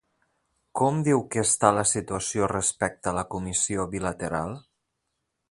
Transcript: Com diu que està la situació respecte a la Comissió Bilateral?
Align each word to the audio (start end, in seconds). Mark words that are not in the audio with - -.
Com 0.79 0.95
diu 1.07 1.21
que 1.35 1.41
està 1.47 1.71
la 1.79 1.83
situació 1.89 2.49
respecte 2.53 3.13
a 3.13 3.15
la 3.19 3.27
Comissió 3.35 3.87
Bilateral? 3.93 4.59